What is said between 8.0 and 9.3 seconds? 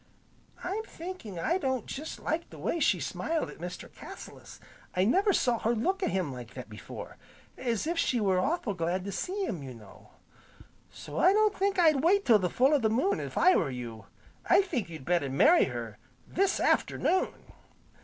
were awful' glad to